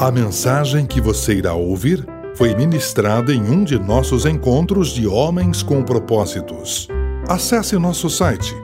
[0.00, 5.60] A mensagem que você irá ouvir foi ministrada em um de nossos encontros de Homens
[5.60, 6.86] com Propósitos.
[7.28, 8.54] Acesse nosso site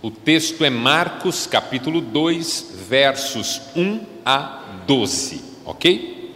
[0.06, 6.32] o texto é Marcos capítulo 2, versos 1 a 12, ok?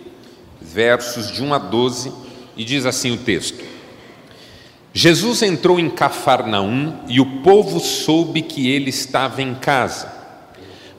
[0.61, 2.13] Versos de 1 a 12,
[2.57, 3.63] e diz assim o texto:
[4.93, 10.13] Jesus entrou em Cafarnaum e o povo soube que ele estava em casa.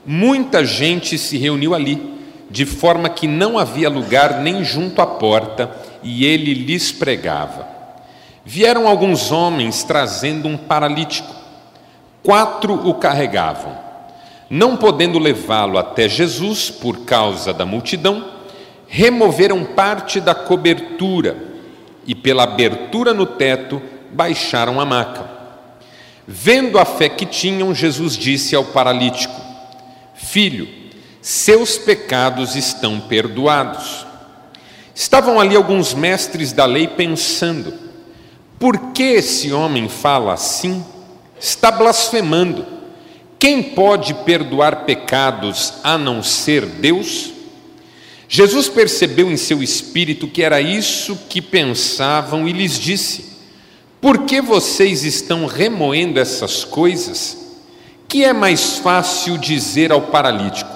[0.05, 2.01] Muita gente se reuniu ali,
[2.49, 7.67] de forma que não havia lugar nem junto à porta, e ele lhes pregava.
[8.45, 11.40] Vieram alguns homens trazendo um paralítico.
[12.23, 13.77] Quatro o carregavam.
[14.49, 18.25] Não podendo levá-lo até Jesus por causa da multidão,
[18.87, 21.37] removeram parte da cobertura
[22.05, 25.29] e, pela abertura no teto, baixaram a maca.
[26.27, 29.39] Vendo a fé que tinham, Jesus disse ao paralítico:
[30.13, 30.67] Filho,
[31.21, 34.05] seus pecados estão perdoados.
[34.93, 37.73] Estavam ali alguns mestres da lei pensando:
[38.59, 40.85] por que esse homem fala assim?
[41.41, 42.63] Está blasfemando.
[43.39, 47.31] Quem pode perdoar pecados a não ser Deus?
[48.29, 53.25] Jesus percebeu em seu espírito que era isso que pensavam e lhes disse:
[53.99, 57.35] Por que vocês estão remoendo essas coisas?
[58.07, 60.69] Que é mais fácil dizer ao paralítico: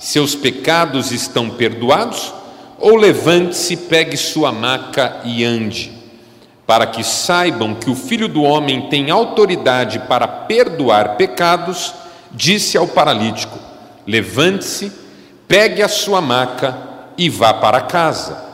[0.00, 2.34] Seus pecados estão perdoados?
[2.80, 5.97] Ou levante-se, pegue sua maca e ande
[6.68, 11.94] para que saibam que o Filho do Homem tem autoridade para perdoar pecados,
[12.30, 13.58] disse ao paralítico:
[14.06, 14.92] Levante-se,
[15.48, 16.76] pegue a sua maca
[17.16, 18.44] e vá para casa.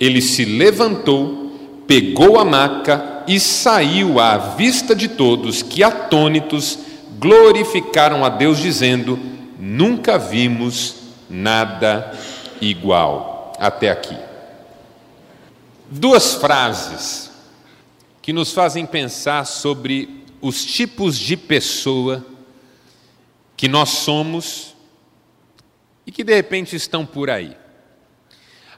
[0.00, 1.52] Ele se levantou,
[1.86, 6.78] pegou a maca e saiu à vista de todos, que atônitos
[7.18, 9.18] glorificaram a Deus, dizendo:
[9.58, 10.94] Nunca vimos
[11.28, 12.10] nada
[12.58, 13.52] igual.
[13.60, 14.16] Até aqui.
[15.90, 17.29] Duas frases
[18.30, 22.24] que nos fazem pensar sobre os tipos de pessoa
[23.56, 24.76] que nós somos
[26.06, 27.56] e que de repente estão por aí.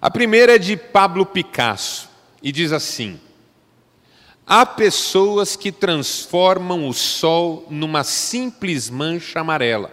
[0.00, 2.08] A primeira é de Pablo Picasso
[2.42, 3.20] e diz assim:
[4.46, 9.92] Há pessoas que transformam o sol numa simples mancha amarela,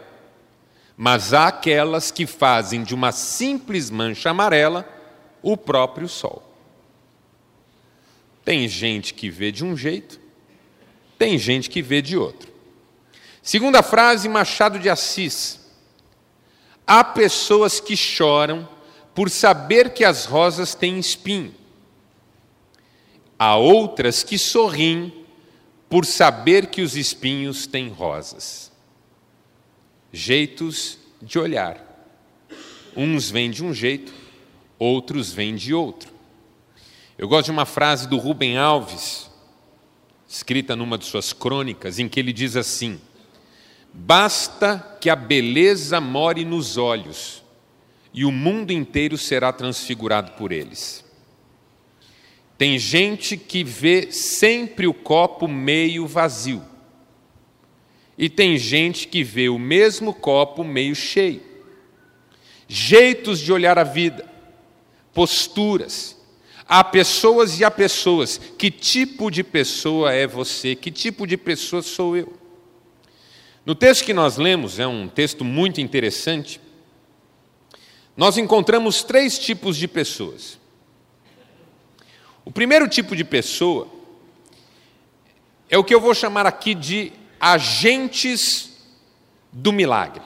[0.96, 4.88] mas há aquelas que fazem de uma simples mancha amarela
[5.42, 6.49] o próprio sol.
[8.44, 10.20] Tem gente que vê de um jeito,
[11.18, 12.52] tem gente que vê de outro.
[13.42, 15.60] Segunda frase, Machado de Assis.
[16.86, 18.68] Há pessoas que choram
[19.14, 21.54] por saber que as rosas têm espinho.
[23.38, 25.14] Há outras que sorriem
[25.90, 28.72] por saber que os espinhos têm rosas.
[30.12, 31.86] Jeitos de olhar.
[32.96, 34.14] Uns vêm de um jeito,
[34.78, 36.19] outros vêm de outro.
[37.20, 39.30] Eu gosto de uma frase do Rubem Alves,
[40.26, 42.98] escrita numa de suas crônicas, em que ele diz assim:
[43.94, 47.44] Basta que a beleza more nos olhos,
[48.14, 51.04] e o mundo inteiro será transfigurado por eles.
[52.58, 56.64] Tem gente que vê sempre o copo meio vazio,
[58.18, 61.44] e tem gente que vê o mesmo copo meio cheio.
[62.66, 64.26] Jeitos de olhar a vida,
[65.14, 66.18] posturas,
[66.72, 68.40] Há pessoas e há pessoas.
[68.56, 70.76] Que tipo de pessoa é você?
[70.76, 72.32] Que tipo de pessoa sou eu?
[73.66, 76.62] No texto que nós lemos, é um texto muito interessante,
[78.16, 80.60] nós encontramos três tipos de pessoas.
[82.46, 83.88] O primeiro tipo de pessoa
[85.70, 88.78] é o que eu vou chamar aqui de agentes
[89.52, 90.22] do milagre.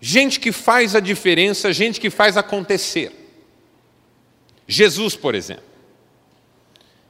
[0.00, 3.21] Gente que faz a diferença, gente que faz acontecer.
[4.66, 5.64] Jesus, por exemplo.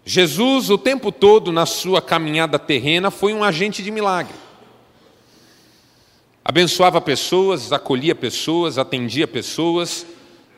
[0.05, 4.35] Jesus, o tempo todo na sua caminhada terrena, foi um agente de milagre.
[6.45, 10.05] Abençoava pessoas, acolhia pessoas, atendia pessoas,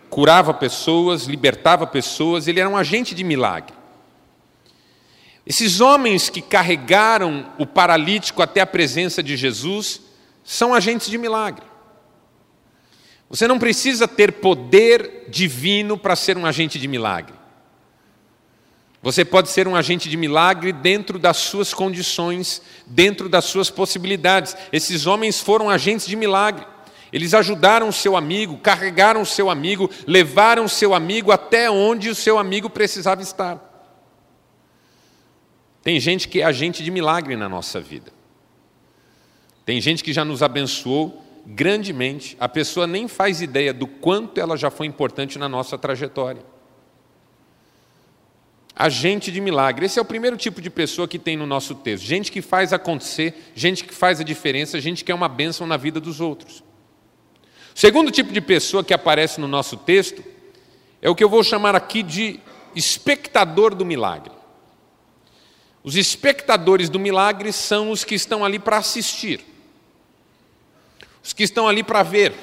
[0.08, 3.75] curava pessoas, libertava pessoas, ele era um agente de milagre.
[5.46, 10.00] Esses homens que carregaram o paralítico até a presença de Jesus
[10.43, 11.74] são agentes de milagre.
[13.29, 17.35] Você não precisa ter poder divino para ser um agente de milagre.
[19.03, 24.56] Você pode ser um agente de milagre dentro das suas condições, dentro das suas possibilidades.
[24.73, 26.67] Esses homens foram agentes de milagre.
[27.12, 32.09] Eles ajudaram o seu amigo, carregaram o seu amigo, levaram o seu amigo até onde
[32.09, 33.61] o seu amigo precisava estar.
[35.82, 38.11] Tem gente que é agente de milagre na nossa vida.
[39.67, 42.37] Tem gente que já nos abençoou grandemente.
[42.41, 46.43] A pessoa nem faz ideia do quanto ela já foi importante na nossa trajetória.
[48.76, 49.87] Agente de milagre.
[49.87, 52.05] Esse é o primeiro tipo de pessoa que tem no nosso texto.
[52.05, 55.76] Gente que faz acontecer, gente que faz a diferença, gente que é uma bênção na
[55.76, 56.64] vida dos outros.
[57.75, 60.25] O segundo tipo de pessoa que aparece no nosso texto
[61.00, 62.41] é o que eu vou chamar aqui de
[62.75, 64.32] espectador do milagre.
[65.85, 69.44] Os espectadores do milagre são os que estão ali para assistir,
[71.25, 72.35] os que estão ali para ver,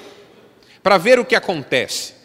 [0.82, 2.16] para ver o que acontece.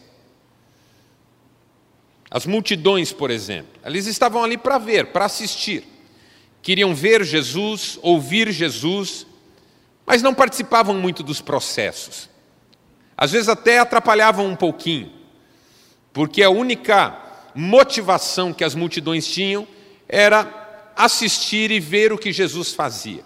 [2.30, 5.84] As multidões, por exemplo, eles estavam ali para ver, para assistir.
[6.62, 9.26] Queriam ver Jesus, ouvir Jesus,
[10.06, 12.30] mas não participavam muito dos processos.
[13.14, 15.12] Às vezes até atrapalhavam um pouquinho,
[16.10, 17.16] porque a única
[17.54, 19.68] motivação que as multidões tinham
[20.08, 23.25] era assistir e ver o que Jesus fazia.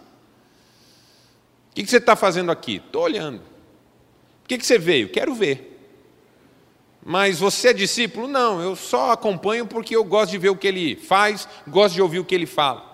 [1.71, 2.77] O que você está fazendo aqui?
[2.77, 3.41] Estou olhando.
[4.43, 5.09] Por que você veio?
[5.09, 5.71] Quero ver.
[7.03, 8.29] Mas você é discípulo?
[8.29, 12.03] Não, eu só acompanho porque eu gosto de ver o que ele faz, gosto de
[12.03, 12.85] ouvir o que ele fala.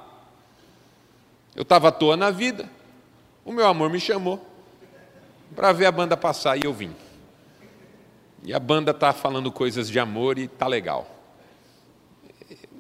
[1.55, 2.71] Eu estava à toa na vida,
[3.45, 4.47] o meu amor me chamou,
[5.55, 6.95] para ver a banda passar e eu vim.
[8.45, 11.11] E a banda está falando coisas de amor e está legal.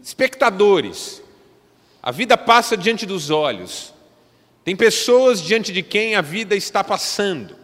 [0.00, 1.20] Espectadores,
[2.00, 3.92] a vida passa diante dos olhos.
[4.66, 7.54] Tem pessoas diante de quem a vida está passando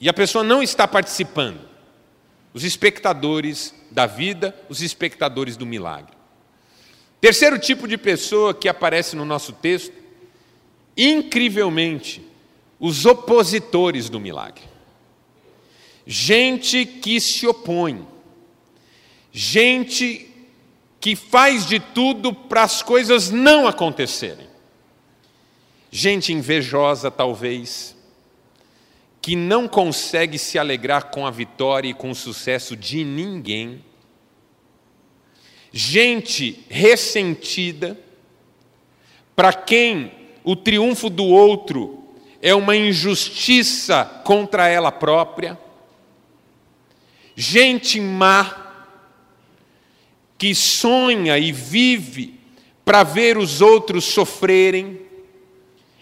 [0.00, 1.60] e a pessoa não está participando.
[2.54, 6.16] Os espectadores da vida, os espectadores do milagre.
[7.20, 9.92] Terceiro tipo de pessoa que aparece no nosso texto,
[10.96, 12.26] incrivelmente,
[12.80, 14.64] os opositores do milagre.
[16.06, 18.08] Gente que se opõe,
[19.30, 20.30] gente
[20.98, 24.55] que faz de tudo para as coisas não acontecerem.
[25.90, 27.96] Gente invejosa, talvez,
[29.20, 33.84] que não consegue se alegrar com a vitória e com o sucesso de ninguém.
[35.72, 37.98] Gente ressentida,
[39.34, 40.12] para quem
[40.42, 42.04] o triunfo do outro
[42.40, 45.58] é uma injustiça contra ela própria.
[47.34, 48.64] Gente má,
[50.38, 52.38] que sonha e vive
[52.84, 55.05] para ver os outros sofrerem.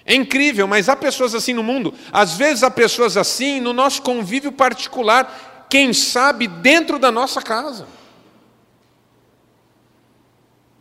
[0.07, 1.95] É incrível, mas há pessoas assim no mundo.
[2.13, 7.87] Às vezes há pessoas assim no nosso convívio particular, quem sabe dentro da nossa casa.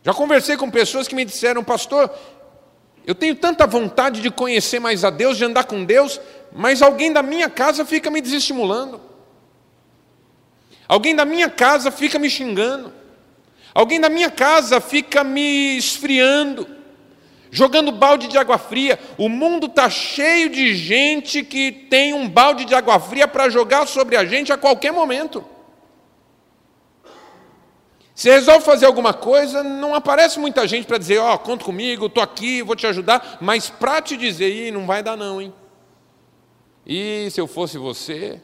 [0.02, 2.10] Já conversei com pessoas que me disseram, pastor,
[3.06, 6.20] eu tenho tanta vontade de conhecer mais a Deus, de andar com Deus,
[6.52, 9.00] mas alguém da minha casa fica me desestimulando.
[10.86, 12.92] Alguém da minha casa fica me xingando.
[13.74, 16.68] Alguém da minha casa fica me esfriando,
[17.54, 18.98] jogando balde de água fria.
[19.16, 23.86] O mundo está cheio de gente que tem um balde de água fria para jogar
[23.86, 25.44] sobre a gente a qualquer momento.
[28.12, 32.06] Você resolve fazer alguma coisa, não aparece muita gente para dizer, ó, oh, conta comigo,
[32.06, 35.52] estou aqui, vou te ajudar, mas para te dizer, Ih, não vai dar não, hein?
[36.84, 38.40] E se eu fosse você?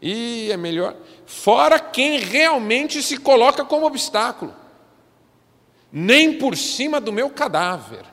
[0.00, 0.96] E é melhor.
[1.26, 4.54] Fora quem realmente se coloca como obstáculo.
[5.92, 8.09] Nem por cima do meu cadáver.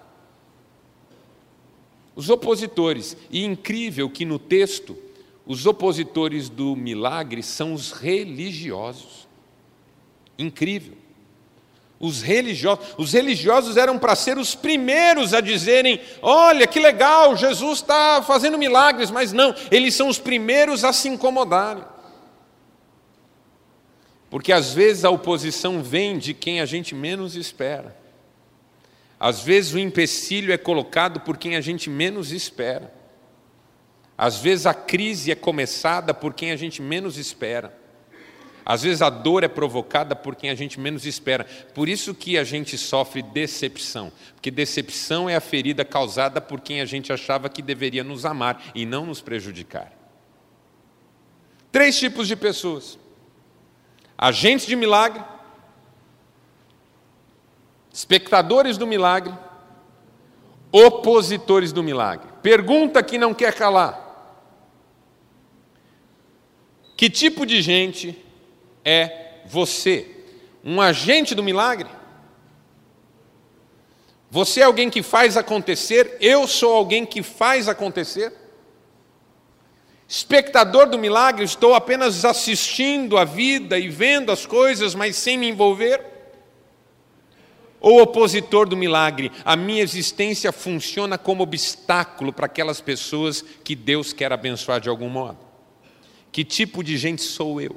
[2.17, 3.15] Os opositores.
[3.29, 4.97] E incrível que no texto,
[5.45, 9.27] os opositores do milagre são os religiosos.
[10.35, 10.95] Incrível.
[11.99, 17.79] Os religiosos, os religiosos eram para ser os primeiros a dizerem: olha que legal, Jesus
[17.79, 21.83] está fazendo milagres, mas não, eles são os primeiros a se incomodarem.
[24.29, 27.95] Porque às vezes a oposição vem de quem a gente menos espera.
[29.19, 32.93] Às vezes o empecilho é colocado por quem a gente menos espera.
[34.17, 37.75] Às vezes a crise é começada por quem a gente menos espera.
[38.65, 41.45] Às vezes a dor é provocada por quem a gente menos espera.
[41.73, 44.11] Por isso que a gente sofre decepção.
[44.33, 48.61] Porque decepção é a ferida causada por quem a gente achava que deveria nos amar
[48.75, 49.93] e não nos prejudicar.
[51.71, 52.99] Três tipos de pessoas:
[54.17, 55.23] agentes de milagre,
[57.97, 59.33] espectadores do milagre,
[60.71, 62.27] opositores do milagre.
[62.43, 64.05] Pergunta que não quer calar.
[66.95, 68.15] Que tipo de gente
[68.85, 70.15] é você
[70.63, 71.89] um agente do milagre?
[74.29, 78.31] Você é alguém que faz acontecer, eu sou alguém que faz acontecer?
[80.07, 85.49] Espectador do milagre, estou apenas assistindo a vida e vendo as coisas, mas sem me
[85.49, 86.16] envolver?
[87.79, 94.11] Ou opositor do milagre, a minha existência funciona como obstáculo para aquelas pessoas que Deus
[94.11, 95.37] quer abençoar de algum modo?
[96.31, 97.75] Que tipo de gente sou eu?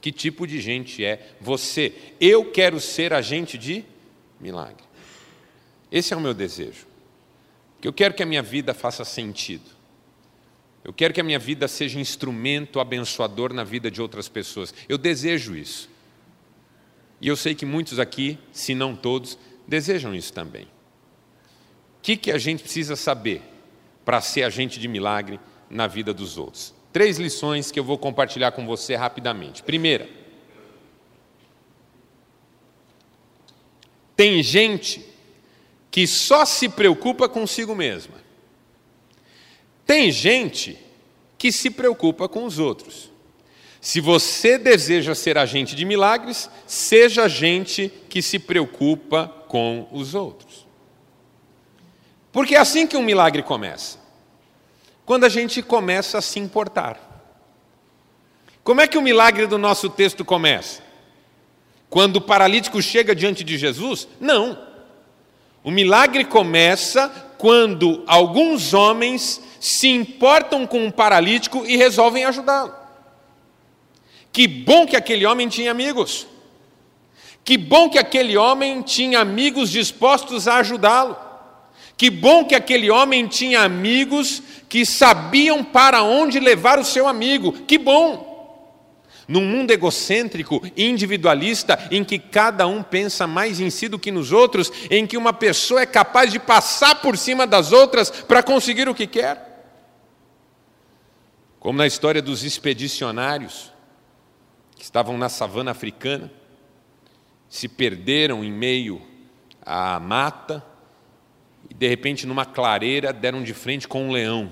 [0.00, 1.92] Que tipo de gente é você?
[2.20, 3.84] Eu quero ser agente de
[4.40, 4.84] milagre.
[5.90, 6.86] Esse é o meu desejo.
[7.82, 9.70] Eu quero que a minha vida faça sentido.
[10.82, 14.74] Eu quero que a minha vida seja instrumento abençoador na vida de outras pessoas.
[14.88, 15.88] Eu desejo isso.
[17.20, 20.64] E eu sei que muitos aqui, se não todos, desejam isso também.
[20.64, 20.68] O
[22.02, 23.42] que, que a gente precisa saber
[24.04, 26.74] para ser agente de milagre na vida dos outros?
[26.92, 29.62] Três lições que eu vou compartilhar com você rapidamente.
[29.62, 30.08] Primeira,
[34.14, 35.04] tem gente
[35.90, 38.14] que só se preocupa consigo mesma.
[39.84, 40.78] Tem gente
[41.38, 43.10] que se preocupa com os outros.
[43.86, 50.66] Se você deseja ser agente de milagres, seja agente que se preocupa com os outros.
[52.32, 54.00] Porque é assim que um milagre começa.
[55.04, 56.98] Quando a gente começa a se importar.
[58.64, 60.82] Como é que o milagre do nosso texto começa?
[61.88, 64.08] Quando o paralítico chega diante de Jesus?
[64.18, 64.66] Não.
[65.62, 72.85] O milagre começa quando alguns homens se importam com um paralítico e resolvem ajudá-lo.
[74.36, 76.26] Que bom que aquele homem tinha amigos.
[77.42, 81.16] Que bom que aquele homem tinha amigos dispostos a ajudá-lo.
[81.96, 87.50] Que bom que aquele homem tinha amigos que sabiam para onde levar o seu amigo.
[87.50, 88.76] Que bom!
[89.26, 94.32] Num mundo egocêntrico, individualista, em que cada um pensa mais em si do que nos
[94.32, 98.86] outros, em que uma pessoa é capaz de passar por cima das outras para conseguir
[98.86, 99.64] o que quer.
[101.58, 103.74] Como na história dos expedicionários,
[104.76, 106.30] que estavam na savana africana,
[107.48, 109.02] se perderam em meio
[109.62, 110.64] à mata
[111.68, 114.50] e, de repente, numa clareira, deram de frente com um leão,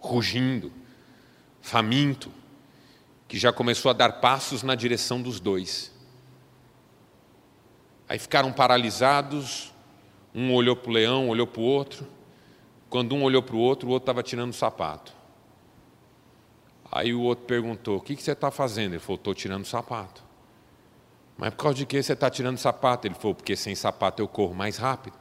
[0.00, 0.70] rugindo,
[1.62, 2.30] faminto,
[3.26, 5.90] que já começou a dar passos na direção dos dois.
[8.08, 9.72] Aí ficaram paralisados,
[10.34, 12.06] um olhou para o leão, olhou para o outro.
[12.90, 15.21] Quando um olhou para o outro, o outro estava tirando o sapato.
[16.92, 18.92] Aí o outro perguntou: O que, que você está fazendo?
[18.92, 20.22] Ele falou: Estou tirando sapato.
[21.38, 23.08] Mas por causa de que você está tirando sapato?
[23.08, 25.16] Ele falou: Porque sem sapato eu corro mais rápido.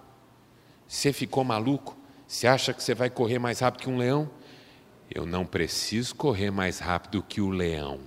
[0.85, 1.97] Você ficou maluco?
[2.27, 4.29] Você acha que você vai correr mais rápido que um leão?
[5.09, 7.99] Eu não preciso correr mais rápido que o leão.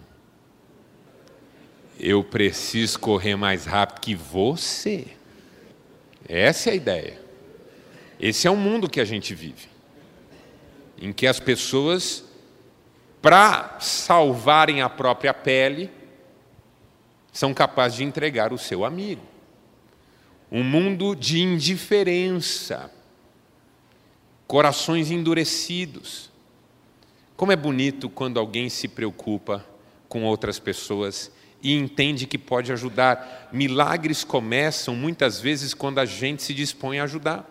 [1.99, 5.07] Eu preciso correr mais rápido que você.
[6.29, 7.23] Essa é a ideia.
[8.21, 9.69] Esse é o mundo que a gente vive,
[10.99, 12.24] em que as pessoas
[13.25, 15.91] para salvarem a própria pele,
[17.33, 19.23] são capazes de entregar o seu amigo.
[20.53, 22.91] Um mundo de indiferença,
[24.47, 26.31] corações endurecidos.
[27.35, 29.65] Como é bonito quando alguém se preocupa
[30.07, 33.49] com outras pessoas e entende que pode ajudar.
[33.51, 37.49] Milagres começam muitas vezes quando a gente se dispõe a ajudar.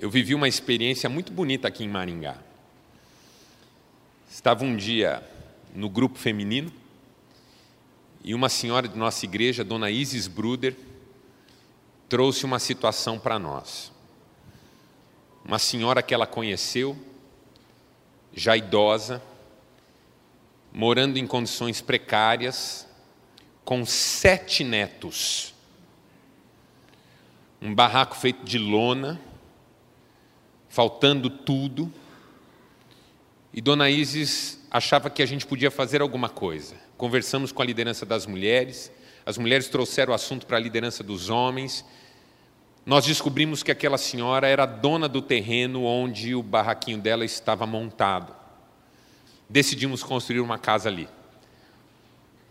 [0.00, 2.38] Eu vivi uma experiência muito bonita aqui em Maringá.
[4.34, 5.22] Estava um dia
[5.72, 6.72] no grupo feminino
[8.24, 10.76] e uma senhora de nossa igreja, dona Isis Bruder,
[12.08, 13.92] trouxe uma situação para nós.
[15.44, 16.98] Uma senhora que ela conheceu,
[18.34, 19.22] já idosa,
[20.72, 22.88] morando em condições precárias,
[23.64, 25.54] com sete netos.
[27.62, 29.20] Um barraco feito de lona,
[30.68, 31.90] faltando tudo
[33.54, 36.74] e Dona Isis achava que a gente podia fazer alguma coisa.
[36.96, 38.90] Conversamos com a liderança das mulheres,
[39.24, 41.84] as mulheres trouxeram o assunto para a liderança dos homens.
[42.84, 48.34] Nós descobrimos que aquela senhora era dona do terreno onde o barraquinho dela estava montado.
[49.48, 51.08] Decidimos construir uma casa ali.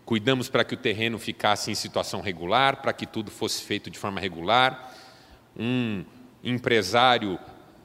[0.06, 3.98] Cuidamos para que o terreno ficasse em situação regular, para que tudo fosse feito de
[3.98, 4.94] forma regular.
[5.54, 6.02] Um
[6.42, 7.38] empresário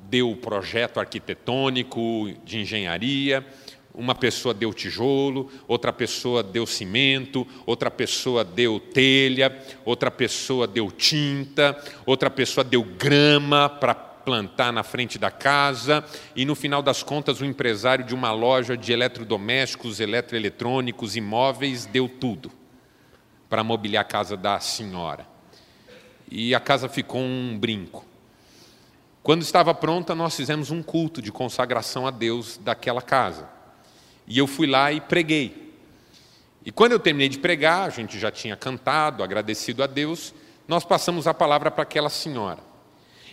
[0.09, 3.45] deu o projeto arquitetônico de engenharia,
[3.93, 10.91] uma pessoa deu tijolo, outra pessoa deu cimento, outra pessoa deu telha, outra pessoa deu
[10.91, 16.03] tinta, outra pessoa deu grama para plantar na frente da casa,
[16.35, 22.07] e no final das contas o empresário de uma loja de eletrodomésticos, eletroeletrônicos, imóveis deu
[22.07, 22.51] tudo
[23.49, 25.27] para mobiliar a casa da senhora.
[26.29, 28.08] E a casa ficou um brinco.
[29.21, 33.49] Quando estava pronta, nós fizemos um culto de consagração a Deus daquela casa.
[34.25, 35.75] E eu fui lá e preguei.
[36.65, 40.33] E quando eu terminei de pregar, a gente já tinha cantado, agradecido a Deus,
[40.67, 42.59] nós passamos a palavra para aquela senhora.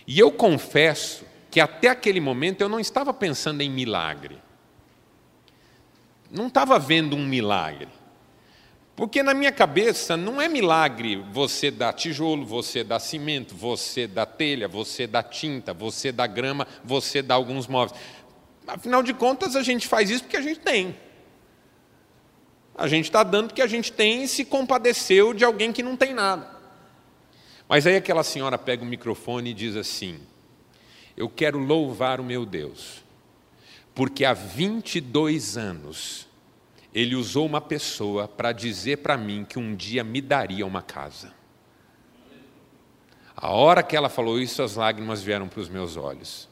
[0.05, 4.41] E eu confesso que até aquele momento eu não estava pensando em milagre.
[6.29, 7.89] Não estava vendo um milagre.
[8.97, 14.25] Porque na minha cabeça não é milagre você dar tijolo, você dar cimento, você dar
[14.25, 18.01] telha, você dar tinta, você dar grama, você dar alguns móveis.
[18.65, 20.97] Afinal de contas, a gente faz isso porque a gente tem.
[22.73, 25.95] A gente está dando porque a gente tem e se compadeceu de alguém que não
[25.95, 26.49] tem nada.
[27.69, 30.19] Mas aí aquela senhora pega o microfone e diz assim:
[31.15, 33.03] Eu quero louvar o meu Deus,
[33.93, 36.26] porque há 22 anos
[36.93, 41.33] ele usou uma pessoa para dizer para mim que um dia me daria uma casa.
[43.35, 46.49] A hora que ela falou isso, as lágrimas vieram para os meus olhos.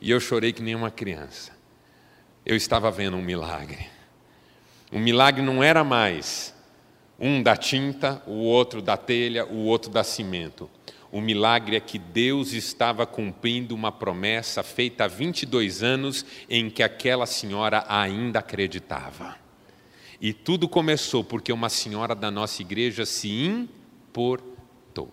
[0.00, 1.52] E eu chorei que nem uma criança.
[2.44, 3.86] Eu estava vendo um milagre.
[4.92, 6.54] O milagre não era mais
[7.18, 10.68] um da tinta, o outro da telha, o outro da cimento.
[11.10, 16.82] O milagre é que Deus estava cumprindo uma promessa feita há 22 anos em que
[16.82, 19.43] aquela senhora ainda acreditava.
[20.24, 25.12] E tudo começou porque uma senhora da nossa igreja se importou.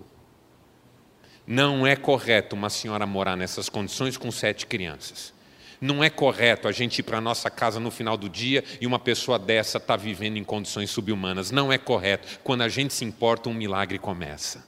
[1.46, 5.34] Não é correto uma senhora morar nessas condições com sete crianças.
[5.82, 8.88] Não é correto a gente ir para a nossa casa no final do dia e
[8.88, 11.52] uma pessoa dessa está vivendo em condições subhumanas.
[11.52, 12.40] Não é correto.
[12.42, 14.66] Quando a gente se importa, um milagre começa.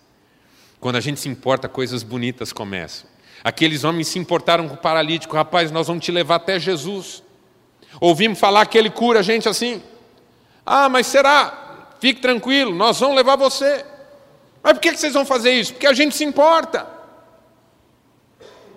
[0.77, 3.09] Quando a gente se importa, coisas bonitas começam.
[3.45, 5.37] Aqueles homens se importaram com o paralítico.
[5.37, 7.23] Rapaz, nós vamos te levar até Jesus.
[8.01, 9.81] Ouvimos falar que ele cura a gente assim.
[10.65, 11.87] Ah, mas será?
[11.99, 13.85] Fique tranquilo, nós vamos levar você.
[14.61, 15.73] Mas por que vocês vão fazer isso?
[15.73, 16.87] Porque a gente se importa.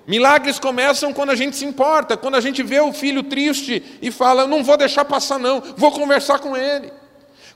[0.06, 4.10] Milagres começam quando a gente se importa, quando a gente vê o filho triste e
[4.10, 6.92] fala: não vou deixar passar, não, vou conversar com ele.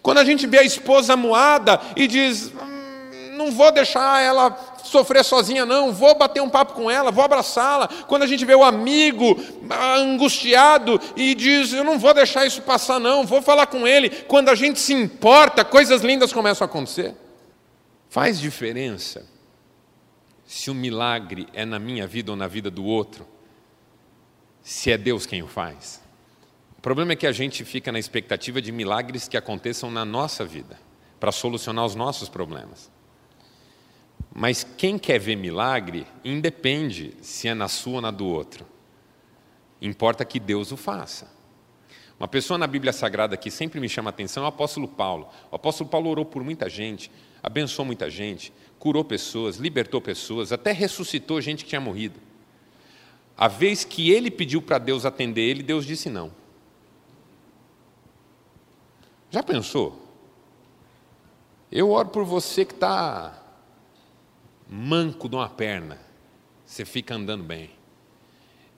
[0.02, 4.50] Quando a gente vê a esposa moada e diz: hum, não vou deixar ela
[4.85, 7.88] sofrer sozinha, não, vou bater um papo com ela, vou abraçá-la.
[8.07, 9.37] Quando a gente vê o amigo
[9.71, 14.11] angustiado e diz: Eu não vou deixar isso passar, não, vou falar com ele.
[14.11, 17.14] Quando a gente se importa, coisas lindas começam a acontecer.
[18.09, 19.25] Faz diferença
[20.51, 23.25] se o milagre é na minha vida ou na vida do outro,
[24.62, 26.03] se é Deus quem o faz.
[26.77, 30.45] O problema é que a gente fica na expectativa de milagres que aconteçam na nossa
[30.45, 30.77] vida,
[31.21, 32.90] para solucionar os nossos problemas.
[34.33, 38.66] Mas quem quer ver milagre, independe se é na sua ou na do outro.
[39.81, 41.31] Importa que Deus o faça.
[42.19, 45.29] Uma pessoa na Bíblia Sagrada que sempre me chama a atenção é o apóstolo Paulo.
[45.51, 47.11] O apóstolo Paulo orou por muita gente,
[47.43, 52.21] abençoou muita gente, curou pessoas, libertou pessoas, até ressuscitou gente que tinha morrido.
[53.37, 56.31] A vez que ele pediu para Deus atender ele, Deus disse não.
[59.31, 60.07] Já pensou?
[61.73, 63.39] Eu oro por você que está
[64.72, 65.98] manco de uma perna,
[66.64, 67.70] você fica andando bem.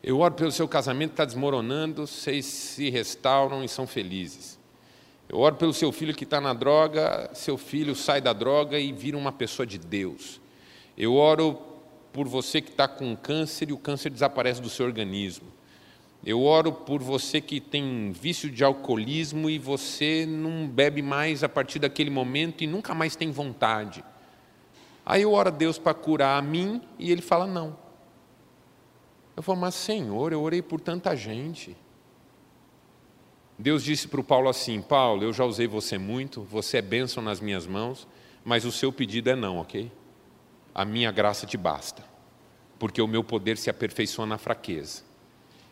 [0.02, 4.58] Eu oro pelo seu casamento que está desmoronando, vocês se restauram e são felizes.
[5.28, 8.90] Eu oro pelo seu filho que está na droga, seu filho sai da droga e
[8.90, 10.40] vira uma pessoa de Deus.
[10.96, 11.60] Eu oro
[12.10, 15.46] por você que está com câncer e o câncer desaparece do seu organismo.
[16.24, 21.50] Eu oro por você que tem vício de alcoolismo e você não bebe mais a
[21.50, 24.02] partir daquele momento e nunca mais tem vontade.
[25.04, 27.76] Aí eu oro a Deus para curar a mim e ele fala não.
[29.36, 31.76] Eu falo, mas Senhor, eu orei por tanta gente.
[33.58, 37.22] Deus disse para o Paulo assim: Paulo, eu já usei você muito, você é bênção
[37.22, 38.06] nas minhas mãos,
[38.44, 39.90] mas o seu pedido é não, ok?
[40.74, 42.04] A minha graça te basta,
[42.78, 45.02] porque o meu poder se aperfeiçoa na fraqueza.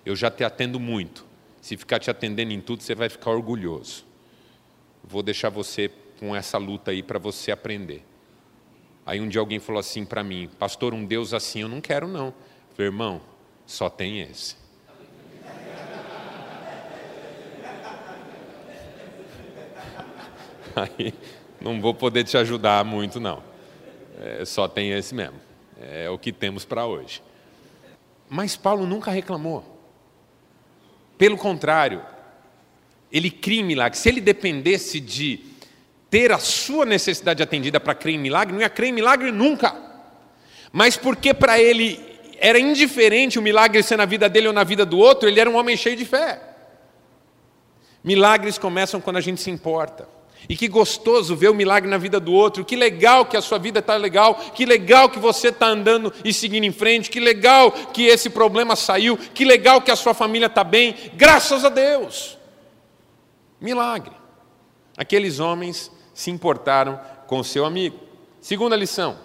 [0.05, 1.27] Eu já te atendo muito,
[1.61, 4.05] se ficar te atendendo em tudo, você vai ficar orgulhoso.
[5.03, 8.05] Vou deixar você com essa luta aí para você aprender.
[9.05, 12.07] Aí um dia alguém falou assim para mim, pastor, um Deus assim eu não quero
[12.07, 12.27] não.
[12.27, 12.35] Eu
[12.75, 13.21] falei, irmão,
[13.67, 14.55] só tem esse.
[20.77, 21.13] Aí
[21.61, 23.43] não vou poder te ajudar muito não.
[24.21, 25.41] É, só tem esse mesmo.
[25.81, 27.23] É o que temos para hoje.
[28.29, 29.79] Mas Paulo nunca reclamou.
[31.19, 32.03] Pelo contrário,
[33.11, 34.01] ele cria milagres.
[34.01, 35.50] Se ele dependesse de
[36.11, 39.75] ter a sua necessidade atendida para crer em milagre, não ia crer em milagre nunca.
[40.73, 42.01] Mas porque para ele
[42.39, 45.49] era indiferente o milagre ser na vida dele ou na vida do outro, ele era
[45.49, 46.43] um homem cheio de fé.
[48.03, 50.09] Milagres começam quando a gente se importa.
[50.49, 52.65] E que gostoso ver o milagre na vida do outro.
[52.65, 54.35] Que legal que a sua vida está legal.
[54.55, 57.11] Que legal que você está andando e seguindo em frente.
[57.11, 59.19] Que legal que esse problema saiu.
[59.19, 60.97] Que legal que a sua família está bem.
[61.15, 62.39] Graças a Deus.
[63.61, 64.15] Milagre.
[64.97, 67.99] Aqueles homens se importaram com o seu amigo.
[68.43, 69.19] Segunda lição.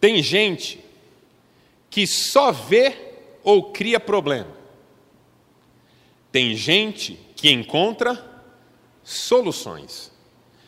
[0.00, 0.82] Tem gente
[1.90, 2.96] que só vê
[3.44, 4.50] ou cria problema.
[6.32, 8.42] Tem gente que encontra
[9.04, 10.10] soluções.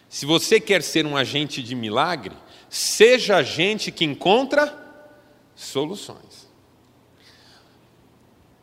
[0.06, 2.36] Se você quer ser um agente de milagre,
[2.68, 4.76] seja agente que encontra
[5.54, 6.46] soluções.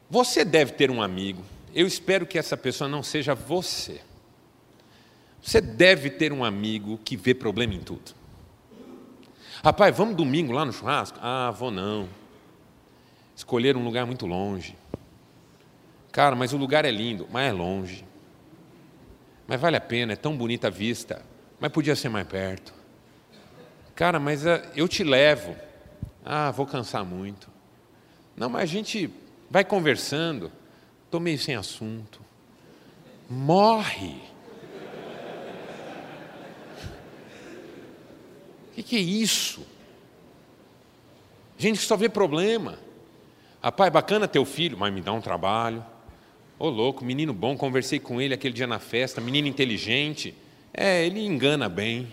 [0.07, 1.43] Você deve ter um amigo,
[1.75, 3.99] eu espero que essa pessoa não seja você.
[5.41, 8.15] Você deve ter um amigo que vê problema em tudo.
[9.61, 11.19] Rapaz, vamos domingo lá no churrasco?
[11.21, 12.07] Ah, vou não.
[13.35, 14.77] Escolher um lugar muito longe.
[16.13, 18.05] Cara, mas o lugar é lindo, mas é longe.
[19.45, 21.21] Mas vale a pena, é tão bonita a vista,
[21.59, 22.73] mas podia ser mais perto.
[23.93, 25.55] Cara, mas uh, eu te levo.
[26.23, 27.49] Ah, vou cansar muito.
[28.35, 29.13] Não, mas a gente
[29.49, 30.51] vai conversando.
[31.15, 32.19] Estou meio sem assunto.
[33.29, 34.17] Morre.
[38.67, 39.65] O que, que é isso?
[41.57, 42.77] Gente que só vê problema.
[43.63, 45.85] Rapaz, bacana teu filho, mas me dá um trabalho.
[46.59, 50.35] Ô louco, menino bom, conversei com ele aquele dia na festa, menino inteligente.
[50.73, 52.09] É, ele engana bem.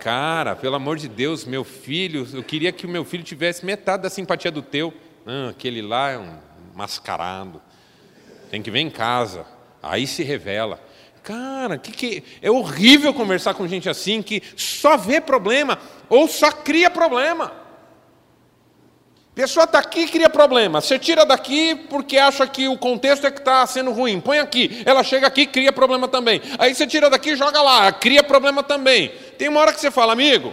[0.00, 4.02] Cara, pelo amor de Deus, meu filho, eu queria que o meu filho tivesse metade
[4.02, 4.92] da simpatia do teu.
[5.24, 6.49] Ah, aquele lá é um
[6.80, 7.60] mascarado.
[8.50, 9.44] Tem que ver em casa.
[9.82, 10.80] Aí se revela.
[11.22, 16.50] Cara, que, que é horrível conversar com gente assim que só vê problema ou só
[16.50, 17.52] cria problema.
[19.34, 20.80] Pessoa está aqui e cria problema.
[20.80, 24.20] Você tira daqui porque acha que o contexto é que está sendo ruim.
[24.20, 24.82] Põe aqui.
[24.84, 26.40] Ela chega aqui e cria problema também.
[26.58, 27.92] Aí você tira daqui e joga lá.
[27.92, 29.12] Cria problema também.
[29.38, 30.52] Tem uma hora que você fala, amigo,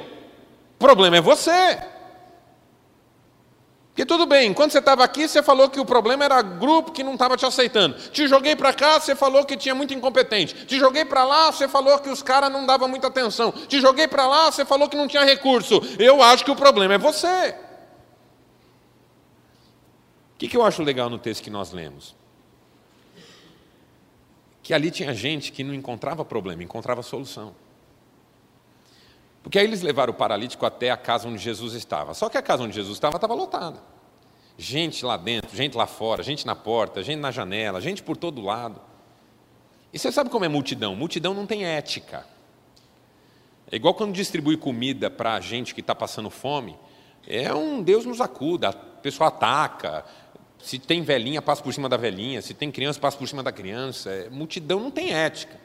[0.77, 1.77] problema é você.
[3.97, 7.03] Porque tudo bem, enquanto você estava aqui, você falou que o problema era grupo que
[7.03, 7.95] não estava te aceitando.
[8.11, 10.53] Te joguei para cá, você falou que tinha muito incompetente.
[10.67, 13.51] Te joguei para lá, você falou que os caras não davam muita atenção.
[13.51, 15.81] Te joguei para lá, você falou que não tinha recurso.
[15.97, 17.55] Eu acho que o problema é você.
[20.35, 22.15] O que, que eu acho legal no texto que nós lemos?
[24.61, 27.55] Que ali tinha gente que não encontrava problema, encontrava solução.
[29.47, 32.13] Porque aí eles levaram o paralítico até a casa onde Jesus estava.
[32.13, 33.81] Só que a casa onde Jesus estava estava lotada.
[34.57, 38.41] Gente lá dentro, gente lá fora, gente na porta, gente na janela, gente por todo
[38.41, 38.81] lado.
[39.93, 40.97] E você sabe como é multidão?
[40.97, 42.27] Multidão não tem ética.
[43.71, 46.77] É igual quando distribui comida para gente que está passando fome.
[47.25, 50.03] É um Deus nos acuda, a pessoa ataca,
[50.59, 52.41] se tem velhinha, passa por cima da velhinha.
[52.41, 54.09] Se tem criança, passa por cima da criança.
[54.09, 55.57] É, multidão não tem ética.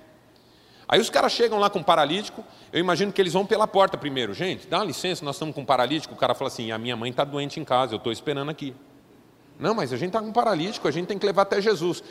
[0.93, 3.97] Aí os caras chegam lá com um paralítico, eu imagino que eles vão pela porta
[3.97, 4.35] primeiro.
[4.35, 6.13] Gente, dá licença, nós estamos com um paralítico.
[6.13, 8.75] O cara fala assim: a minha mãe está doente em casa, eu estou esperando aqui.
[9.59, 12.05] Não, mas a gente está com um paralítico, a gente tem que levar até Jesus.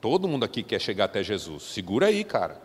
[0.00, 1.64] Todo mundo aqui quer chegar até Jesus.
[1.64, 2.62] Segura aí, cara.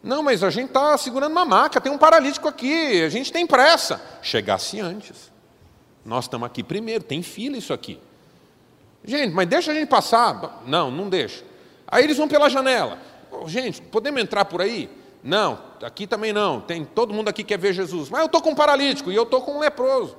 [0.00, 3.48] Não, mas a gente está segurando uma maca, tem um paralítico aqui, a gente tem
[3.48, 4.00] pressa.
[4.22, 5.32] Chegasse antes.
[6.04, 7.98] Nós estamos aqui primeiro, tem fila isso aqui.
[9.04, 10.62] Gente, mas deixa a gente passar.
[10.64, 11.42] Não, não deixa.
[11.84, 13.17] Aí eles vão pela janela.
[13.46, 14.90] Gente, podemos entrar por aí?
[15.22, 16.60] Não, aqui também não.
[16.60, 18.08] Tem todo mundo aqui quer ver Jesus.
[18.08, 20.16] Mas eu estou com um paralítico e eu estou com um leproso.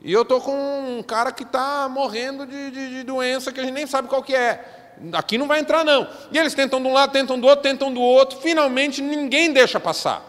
[0.00, 3.62] E eu estou com um cara que está morrendo de, de, de, doença que a
[3.62, 4.94] gente nem sabe qual que é.
[5.12, 6.08] Aqui não vai entrar, não.
[6.30, 8.38] E eles tentam de um lado, tentam do outro, tentam do outro.
[8.40, 10.28] Finalmente ninguém deixa passar.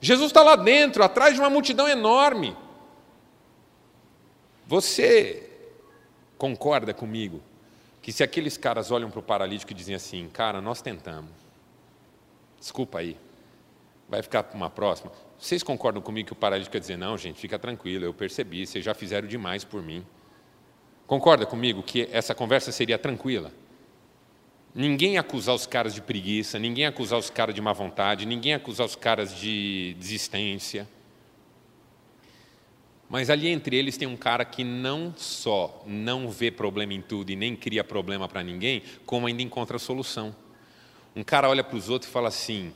[0.00, 2.56] Jesus está lá dentro, atrás de uma multidão enorme.
[4.66, 5.48] Você
[6.36, 7.40] concorda comigo
[8.04, 11.30] que se aqueles caras olham para o paralítico e dizem assim, cara, nós tentamos,
[12.60, 13.16] desculpa aí,
[14.06, 15.10] vai ficar para uma próxima.
[15.38, 18.84] Vocês concordam comigo que o paralítico ia dizer, não, gente, fica tranquilo, eu percebi, vocês
[18.84, 20.04] já fizeram demais por mim.
[21.06, 23.50] Concorda comigo que essa conversa seria tranquila?
[24.74, 28.84] Ninguém acusar os caras de preguiça, ninguém acusar os caras de má vontade, ninguém acusar
[28.84, 30.86] os caras de desistência.
[33.14, 37.30] Mas ali entre eles tem um cara que não só não vê problema em tudo
[37.30, 40.34] e nem cria problema para ninguém, como ainda encontra solução.
[41.14, 42.74] Um cara olha para os outros e fala assim: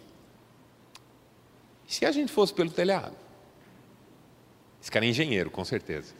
[1.88, 3.16] se a gente fosse pelo telhado?
[4.80, 6.14] Esse cara é engenheiro, com certeza.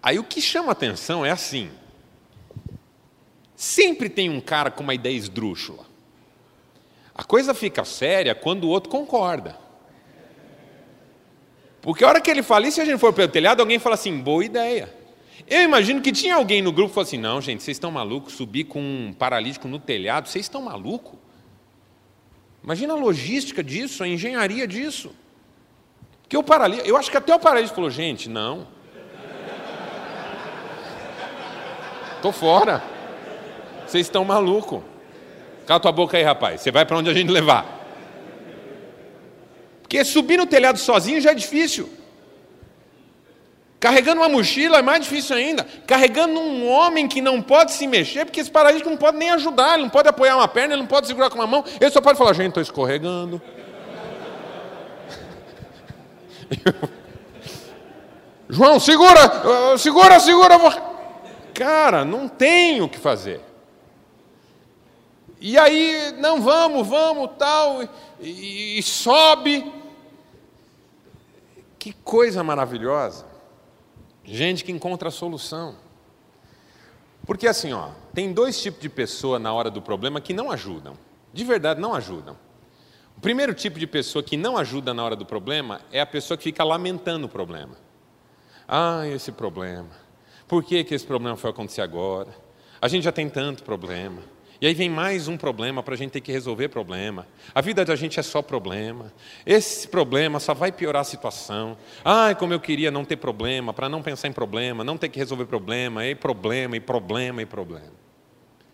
[0.00, 1.72] Aí o que chama atenção é assim:
[3.56, 5.86] sempre tem um cara com uma ideia esdrúxula.
[7.12, 9.63] A coisa fica séria quando o outro concorda.
[11.84, 13.94] Porque a hora que ele fala, e se a gente for pelo telhado, alguém fala
[13.94, 14.90] assim, boa ideia.
[15.46, 18.32] Eu imagino que tinha alguém no grupo que falou assim, não, gente, vocês estão malucos,
[18.32, 21.18] subir com um paralítico no telhado, vocês estão malucos?
[22.62, 25.14] Imagina a logística disso, a engenharia disso.
[26.26, 28.66] Que o paralítico, eu acho que até o paralítico falou, gente, não.
[32.22, 32.82] tô fora.
[33.86, 34.82] Vocês estão maluco.
[35.66, 36.62] Cala tua boca aí, rapaz.
[36.62, 37.83] Você vai para onde a gente levar.
[39.94, 41.88] Porque subir no telhado sozinho já é difícil.
[43.78, 45.64] Carregando uma mochila é mais difícil ainda.
[45.86, 49.74] Carregando um homem que não pode se mexer, porque esse paralítico não pode nem ajudar,
[49.74, 52.00] ele não pode apoiar uma perna, ele não pode segurar com uma mão, ele só
[52.00, 53.40] pode falar, gente, estou escorregando.
[58.50, 60.58] João, segura, segura, segura.
[61.54, 63.40] Cara, não tem o que fazer.
[65.40, 67.84] E aí, não, vamos, vamos, tal,
[68.20, 69.83] e, e sobe.
[71.84, 73.26] Que coisa maravilhosa.
[74.24, 75.76] Gente que encontra a solução.
[77.26, 80.96] Porque assim, ó, tem dois tipos de pessoa na hora do problema que não ajudam.
[81.30, 82.38] De verdade, não ajudam.
[83.18, 86.38] O primeiro tipo de pessoa que não ajuda na hora do problema é a pessoa
[86.38, 87.76] que fica lamentando o problema.
[88.66, 89.90] Ah, esse problema.
[90.48, 92.34] Por que, que esse problema foi acontecer agora?
[92.80, 94.22] A gente já tem tanto problema.
[94.64, 97.26] E aí vem mais um problema para a gente ter que resolver problema.
[97.54, 99.12] A vida da gente é só problema.
[99.44, 101.76] Esse problema só vai piorar a situação.
[102.02, 105.18] Ai, como eu queria não ter problema, para não pensar em problema, não ter que
[105.18, 107.92] resolver problema, e problema, e problema, e problema.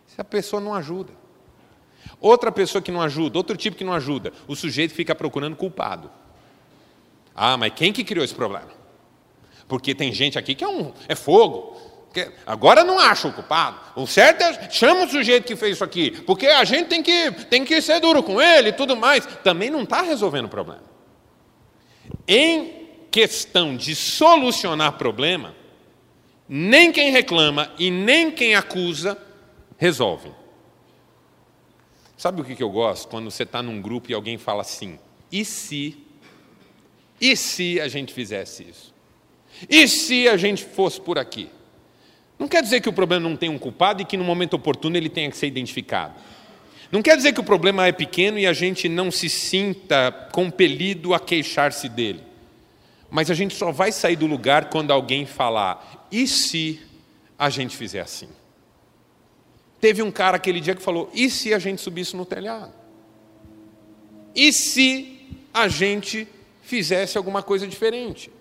[0.06, 1.12] Se a pessoa não ajuda.
[2.20, 6.08] Outra pessoa que não ajuda, outro tipo que não ajuda, o sujeito fica procurando culpado.
[7.34, 8.70] Ah, mas quem que criou esse problema?
[9.66, 11.89] Porque tem gente aqui que é, um, é fogo.
[12.44, 13.78] Agora não acha o culpado.
[13.94, 17.30] O certo é chama o sujeito que fez isso aqui, porque a gente tem que,
[17.48, 19.24] tem que ser duro com ele e tudo mais.
[19.44, 20.82] Também não está resolvendo o problema.
[22.26, 25.54] Em questão de solucionar problema,
[26.48, 29.16] nem quem reclama e nem quem acusa
[29.78, 30.34] resolvem.
[32.16, 33.08] Sabe o que eu gosto?
[33.08, 34.98] Quando você está num grupo e alguém fala assim:
[35.30, 35.96] e se?
[37.20, 38.94] E se a gente fizesse isso?
[39.68, 41.50] E se a gente fosse por aqui?
[42.40, 44.96] Não quer dizer que o problema não tem um culpado e que no momento oportuno
[44.96, 46.14] ele tenha que ser identificado.
[46.90, 51.12] Não quer dizer que o problema é pequeno e a gente não se sinta compelido
[51.12, 52.22] a queixar-se dele.
[53.10, 56.80] Mas a gente só vai sair do lugar quando alguém falar: e se
[57.38, 58.30] a gente fizer assim?
[59.78, 62.72] Teve um cara aquele dia que falou: e se a gente subisse no telhado?
[64.34, 66.26] E se a gente
[66.62, 68.32] fizesse alguma coisa diferente?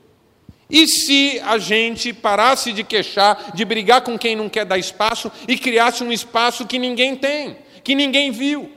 [0.69, 5.31] E se a gente parasse de queixar, de brigar com quem não quer dar espaço
[5.47, 8.71] e criasse um espaço que ninguém tem, que ninguém viu?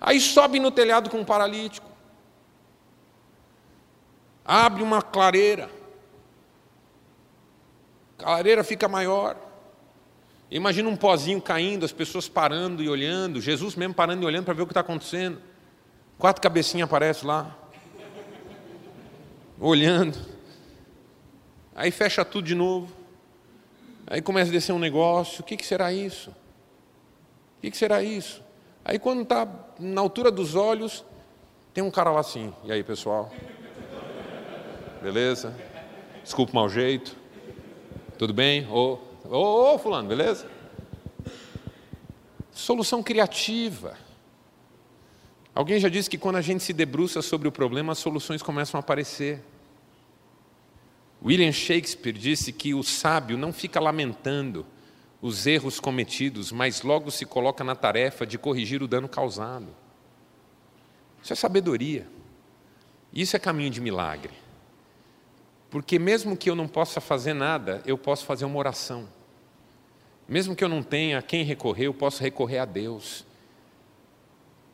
[0.00, 1.88] Aí sobe no telhado com um paralítico,
[4.44, 5.70] abre uma clareira,
[8.18, 9.36] a clareira fica maior.
[10.50, 14.54] Imagina um pozinho caindo, as pessoas parando e olhando, Jesus mesmo parando e olhando para
[14.54, 15.40] ver o que está acontecendo.
[16.18, 17.63] Quatro cabecinhas aparecem lá
[19.64, 20.18] olhando.
[21.74, 22.92] Aí fecha tudo de novo.
[24.06, 25.40] Aí começa a descer um negócio.
[25.40, 26.30] O que, que será isso?
[26.30, 28.42] O que, que será isso?
[28.84, 29.48] Aí quando está
[29.80, 31.04] na altura dos olhos,
[31.72, 32.52] tem um cara lá assim.
[32.64, 33.32] E aí, pessoal?
[35.02, 35.54] Beleza?
[36.22, 37.16] Desculpa o mau jeito.
[38.18, 38.68] Tudo bem?
[38.70, 40.46] Ô, ô, ô, fulano, beleza?
[42.52, 43.96] Solução criativa.
[45.54, 48.78] Alguém já disse que quando a gente se debruça sobre o problema, as soluções começam
[48.78, 49.42] a aparecer.
[51.24, 54.66] William Shakespeare disse que o sábio não fica lamentando
[55.22, 59.68] os erros cometidos, mas logo se coloca na tarefa de corrigir o dano causado.
[61.22, 62.06] Isso é sabedoria.
[63.10, 64.34] Isso é caminho de milagre.
[65.70, 69.08] Porque mesmo que eu não possa fazer nada, eu posso fazer uma oração.
[70.28, 73.24] Mesmo que eu não tenha a quem recorrer, eu posso recorrer a Deus.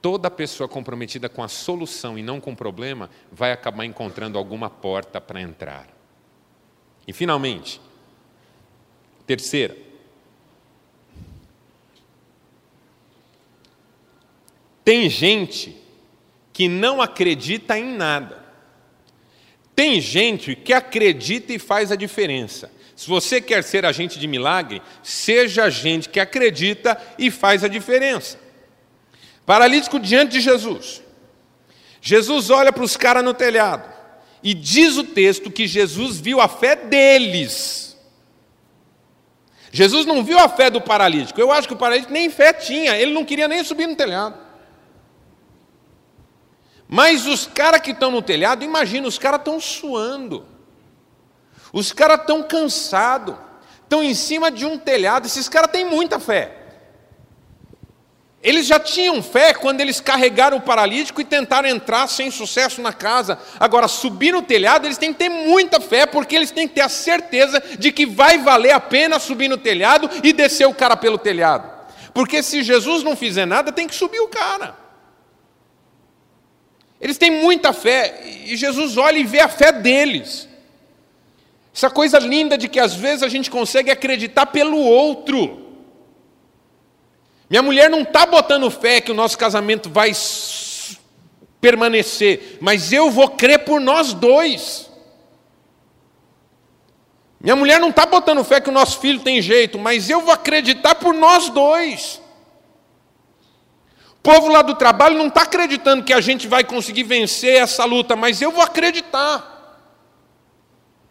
[0.02, 4.68] Toda pessoa comprometida com a solução e não com o problema vai acabar encontrando alguma
[4.68, 5.99] porta para entrar.
[7.10, 7.80] E, finalmente,
[9.26, 9.76] terceira,
[14.84, 15.76] tem gente
[16.52, 18.44] que não acredita em nada.
[19.74, 22.70] Tem gente que acredita e faz a diferença.
[22.94, 28.38] Se você quer ser agente de milagre, seja gente que acredita e faz a diferença.
[29.44, 31.02] Paralítico diante de Jesus.
[32.00, 33.99] Jesus olha para os caras no telhado
[34.42, 37.96] e diz o texto que Jesus viu a fé deles.
[39.72, 41.40] Jesus não viu a fé do paralítico.
[41.40, 44.36] Eu acho que o paralítico nem fé tinha, ele não queria nem subir no telhado.
[46.88, 50.44] Mas os caras que estão no telhado, imagina, os caras estão suando.
[51.72, 53.36] Os caras estão cansados.
[53.82, 55.26] Estão em cima de um telhado.
[55.26, 56.59] Esses caras têm muita fé.
[58.42, 62.92] Eles já tinham fé quando eles carregaram o paralítico e tentaram entrar sem sucesso na
[62.92, 63.38] casa.
[63.58, 66.80] Agora, subir no telhado, eles têm que ter muita fé, porque eles têm que ter
[66.80, 70.96] a certeza de que vai valer a pena subir no telhado e descer o cara
[70.96, 71.70] pelo telhado.
[72.14, 74.74] Porque se Jesus não fizer nada, tem que subir o cara.
[76.98, 80.48] Eles têm muita fé e Jesus olha e vê a fé deles.
[81.74, 85.59] Essa coisa linda de que às vezes a gente consegue acreditar pelo outro.
[87.50, 90.12] Minha mulher não está botando fé que o nosso casamento vai
[91.60, 94.88] permanecer, mas eu vou crer por nós dois.
[97.40, 100.32] Minha mulher não está botando fé que o nosso filho tem jeito, mas eu vou
[100.32, 102.22] acreditar por nós dois.
[104.12, 107.84] O povo lá do trabalho não está acreditando que a gente vai conseguir vencer essa
[107.84, 109.50] luta, mas eu vou acreditar.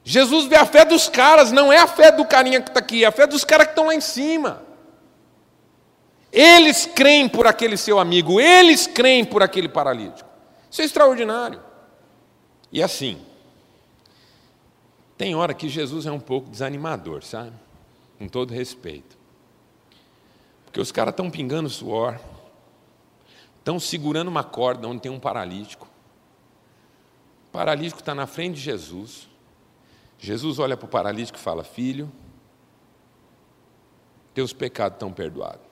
[0.05, 3.03] Jesus vê a fé dos caras, não é a fé do carinha que está aqui,
[3.03, 4.68] é a fé dos caras que estão lá em cima.
[6.31, 10.29] Eles creem por aquele seu amigo, eles creem por aquele paralítico.
[10.69, 11.59] Isso é extraordinário.
[12.71, 13.19] E assim,
[15.17, 17.53] tem hora que Jesus é um pouco desanimador, sabe?
[18.17, 19.17] Com todo respeito.
[20.65, 22.19] Porque os caras estão pingando suor,
[23.57, 25.87] estão segurando uma corda onde tem um paralítico.
[27.47, 29.27] O paralítico está na frente de Jesus.
[30.19, 32.11] Jesus olha para o paralítico e fala: Filho,
[34.33, 35.68] teus pecados estão perdoados.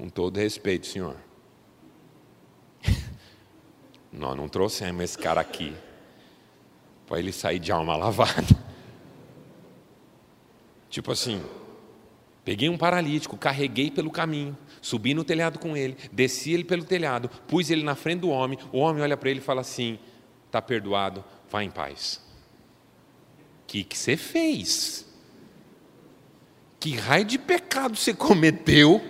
[0.00, 1.14] Com todo respeito, senhor.
[4.10, 5.76] Nós não trouxemos esse cara aqui
[7.06, 8.46] para ele sair de alma lavada.
[10.88, 11.44] Tipo assim,
[12.42, 17.28] peguei um paralítico, carreguei pelo caminho, subi no telhado com ele, desci ele pelo telhado,
[17.46, 18.58] pus ele na frente do homem.
[18.72, 19.98] O homem olha para ele e fala assim:
[20.46, 22.22] está perdoado, vá em paz.
[23.66, 25.06] Que, que você fez?
[26.80, 29.02] Que raio de pecado você cometeu?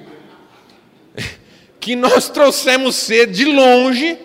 [1.81, 4.19] que nós trouxemos você de longe,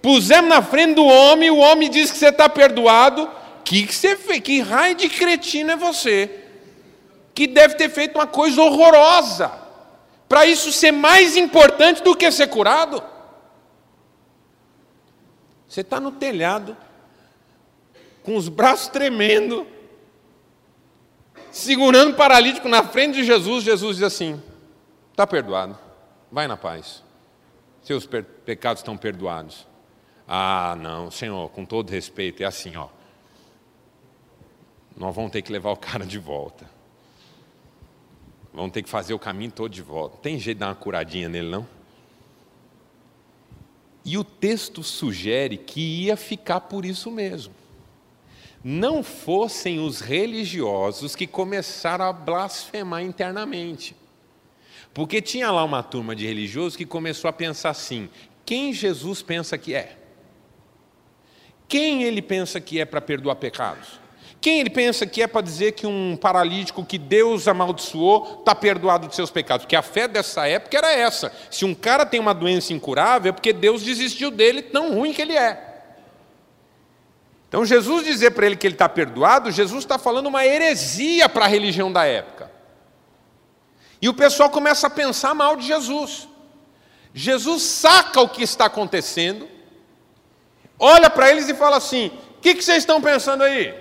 [0.00, 3.30] pusemos na frente do homem, o homem diz que você está perdoado.
[3.64, 4.40] Que, que você fez?
[4.40, 6.44] Que raio de cretino é você?
[7.34, 9.50] Que deve ter feito uma coisa horrorosa,
[10.28, 13.02] para isso ser mais importante do que ser curado.
[15.68, 16.76] Você está no telhado,
[18.22, 19.66] com os braços tremendo,
[21.50, 23.64] segurando o paralítico na frente de Jesus.
[23.64, 24.42] Jesus diz assim:
[25.10, 25.78] está perdoado.
[26.32, 27.04] Vai na paz.
[27.82, 29.66] Seus pecados estão perdoados.
[30.26, 32.88] Ah, não, Senhor, com todo respeito, é assim, ó.
[34.96, 36.68] Nós vamos ter que levar o cara de volta.
[38.52, 40.16] Vamos ter que fazer o caminho todo de volta.
[40.18, 41.68] Tem jeito de dar uma curadinha nele, não?
[44.04, 47.54] E o texto sugere que ia ficar por isso mesmo.
[48.64, 53.96] Não fossem os religiosos que começaram a blasfemar internamente.
[54.94, 58.08] Porque tinha lá uma turma de religiosos que começou a pensar assim:
[58.44, 59.96] quem Jesus pensa que é?
[61.66, 64.02] Quem ele pensa que é para perdoar pecados?
[64.42, 69.06] Quem ele pensa que é para dizer que um paralítico que Deus amaldiçoou está perdoado
[69.06, 69.64] de seus pecados?
[69.64, 73.32] Porque a fé dessa época era essa: se um cara tem uma doença incurável, é
[73.32, 75.72] porque Deus desistiu dele, tão ruim que ele é.
[77.48, 81.44] Então, Jesus dizer para ele que ele está perdoado, Jesus está falando uma heresia para
[81.44, 82.51] a religião da época.
[84.02, 86.28] E o pessoal começa a pensar mal de Jesus.
[87.14, 89.48] Jesus saca o que está acontecendo,
[90.76, 93.72] olha para eles e fala assim: O que, que vocês estão pensando aí?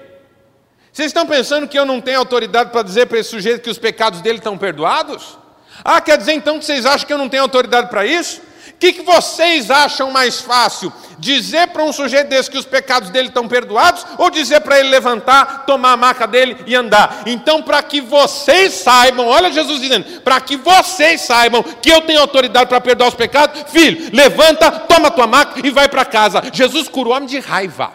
[0.93, 3.79] Vocês estão pensando que eu não tenho autoridade para dizer para esse sujeito que os
[3.79, 5.39] pecados dele estão perdoados?
[5.83, 8.41] Ah, quer dizer então que vocês acham que eu não tenho autoridade para isso?
[8.81, 10.91] Que, que vocês acham mais fácil?
[11.21, 14.89] dizer para um sujeito desse que os pecados dele estão perdoados, ou dizer para ele
[14.89, 17.21] levantar, tomar a maca dele e andar.
[17.27, 22.19] Então, para que vocês saibam, olha Jesus dizendo, para que vocês saibam que eu tenho
[22.19, 26.41] autoridade para perdoar os pecados, filho, levanta, toma tua maca e vai para casa.
[26.51, 27.93] Jesus curou o homem de raiva.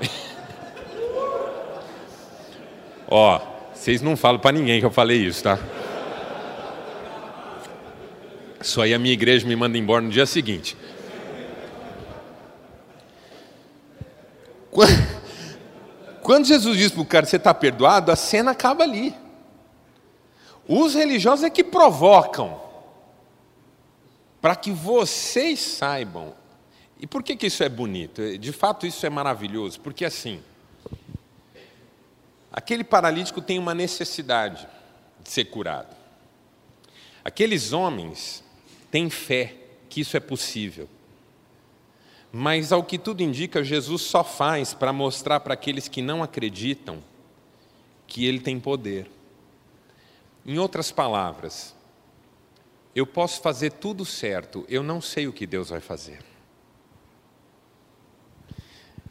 [3.06, 3.38] Ó,
[3.74, 5.58] vocês não falam para ninguém que eu falei isso, tá?
[8.60, 10.76] Isso aí a minha igreja me manda embora no dia seguinte.
[16.22, 19.14] Quando Jesus diz para o cara, você está perdoado, a cena acaba ali.
[20.66, 22.60] Os religiosos é que provocam,
[24.40, 26.34] para que vocês saibam.
[27.00, 28.36] E por que, que isso é bonito?
[28.38, 30.42] De fato, isso é maravilhoso, porque assim,
[32.52, 34.68] aquele paralítico tem uma necessidade
[35.22, 35.96] de ser curado.
[37.24, 38.44] Aqueles homens
[38.90, 39.54] tem fé
[39.88, 40.88] que isso é possível.
[42.32, 47.02] Mas, ao que tudo indica, Jesus só faz para mostrar para aqueles que não acreditam
[48.06, 49.10] que Ele tem poder.
[50.44, 51.74] Em outras palavras,
[52.94, 56.18] eu posso fazer tudo certo, eu não sei o que Deus vai fazer.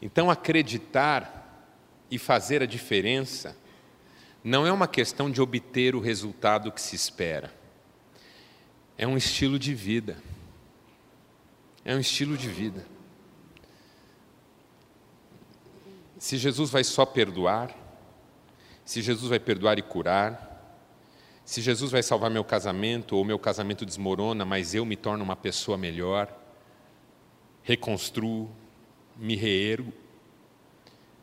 [0.00, 1.38] Então, acreditar
[2.10, 3.56] e fazer a diferença
[4.42, 7.52] não é uma questão de obter o resultado que se espera,
[8.98, 10.18] é um estilo de vida.
[11.84, 12.84] É um estilo de vida.
[16.18, 17.72] Se Jesus vai só perdoar,
[18.84, 20.46] se Jesus vai perdoar e curar,
[21.44, 25.36] se Jesus vai salvar meu casamento ou meu casamento desmorona, mas eu me torno uma
[25.36, 26.28] pessoa melhor,
[27.62, 28.50] reconstruo,
[29.16, 29.92] me reergo.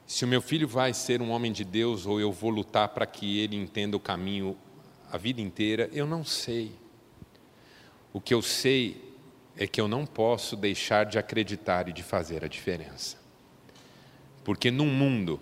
[0.08, 3.06] Se o meu filho vai ser um homem de Deus ou eu vou lutar para
[3.06, 4.56] que ele entenda o caminho
[5.12, 6.85] a vida inteira, eu não sei.
[8.16, 9.14] O que eu sei
[9.58, 13.18] é que eu não posso deixar de acreditar e de fazer a diferença.
[14.42, 15.38] Porque num mundo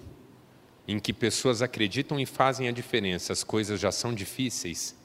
[0.87, 4.95] em que pessoas acreditam e fazem a diferença, as coisas já são difíceis,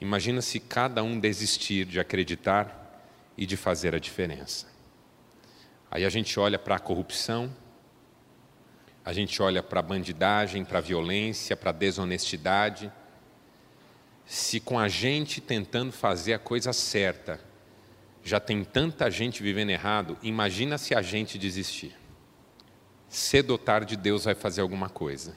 [0.00, 3.04] imagina se cada um desistir de acreditar
[3.36, 4.66] e de fazer a diferença.
[5.90, 7.54] Aí a gente olha para a corrupção,
[9.04, 12.90] a gente olha para a bandidagem, para a violência, para a desonestidade.
[14.30, 17.40] Se com a gente tentando fazer a coisa certa,
[18.22, 21.96] já tem tanta gente vivendo errado, imagina se a gente desistir.
[23.08, 25.34] Cedo ou tarde Deus vai fazer alguma coisa.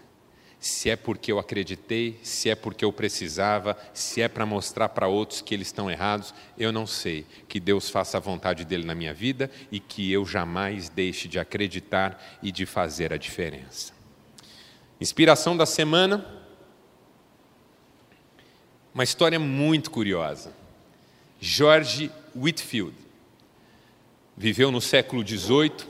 [0.60, 5.08] Se é porque eu acreditei, se é porque eu precisava, se é para mostrar para
[5.08, 7.26] outros que eles estão errados, eu não sei.
[7.48, 11.40] Que Deus faça a vontade dele na minha vida e que eu jamais deixe de
[11.40, 13.92] acreditar e de fazer a diferença.
[15.02, 16.43] Inspiração da semana.
[18.94, 20.54] Uma história muito curiosa.
[21.42, 22.96] George Whitfield.
[24.38, 25.88] Viveu no século XVIII,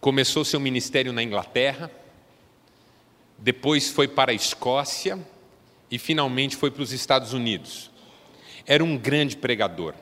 [0.00, 1.90] começou seu ministério na Inglaterra,
[3.38, 5.18] depois foi para a Escócia
[5.90, 7.90] e finalmente foi para os Estados Unidos.
[8.66, 9.94] Era um grande pregador.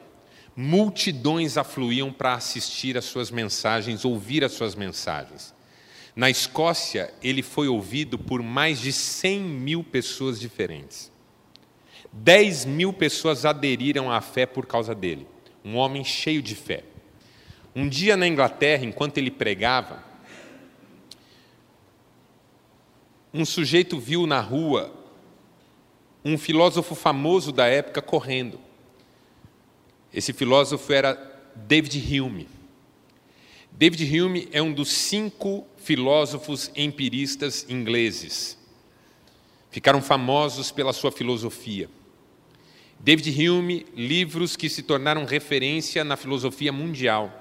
[0.56, 5.54] Multidões afluíam para assistir às suas mensagens, ouvir as suas mensagens.
[6.14, 11.11] Na Escócia, ele foi ouvido por mais de 100 mil pessoas diferentes.
[12.12, 15.26] 10 mil pessoas aderiram à fé por causa dele.
[15.64, 16.84] Um homem cheio de fé.
[17.74, 20.04] Um dia na Inglaterra, enquanto ele pregava,
[23.32, 24.92] um sujeito viu na rua
[26.24, 28.60] um filósofo famoso da época correndo.
[30.12, 31.14] Esse filósofo era
[31.56, 32.48] David Hume.
[33.72, 38.58] David Hume é um dos cinco filósofos empiristas ingleses.
[39.70, 41.88] Ficaram famosos pela sua filosofia.
[43.02, 47.40] David Hume, livros que se tornaram referência na filosofia mundial.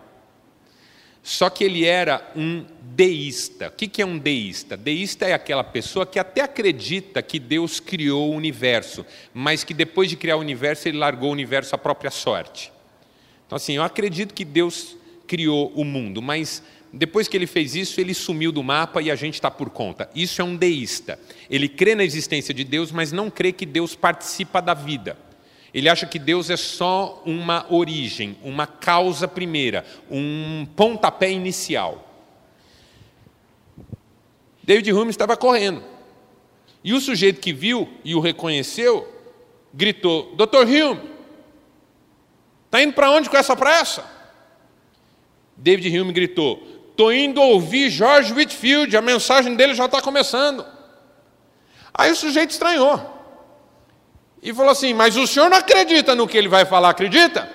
[1.22, 3.68] Só que ele era um deísta.
[3.68, 4.76] O que é um deísta?
[4.76, 10.10] Deísta é aquela pessoa que até acredita que Deus criou o universo, mas que depois
[10.10, 12.74] de criar o universo, ele largou o universo à própria sorte.
[13.46, 14.98] Então, assim, eu acredito que Deus
[15.28, 19.16] criou o mundo, mas depois que ele fez isso, ele sumiu do mapa e a
[19.16, 20.10] gente está por conta.
[20.16, 21.20] Isso é um deísta.
[21.52, 25.16] Ele crê na existência de Deus, mas não crê que Deus participa da vida.
[25.74, 32.08] Ele acha que Deus é só uma origem, uma causa primeira, um pontapé inicial.
[34.62, 35.84] David Hume estava correndo.
[36.84, 39.08] E o sujeito que viu e o reconheceu
[39.74, 41.10] gritou: Doutor Hume,
[42.66, 44.04] está indo para onde com essa pressa?
[45.56, 50.66] David Hume gritou: Estou indo ouvir George Whitfield, a mensagem dele já está começando.
[51.94, 53.21] Aí o sujeito estranhou.
[54.42, 57.50] E falou assim: Mas o senhor não acredita no que ele vai falar, acredita?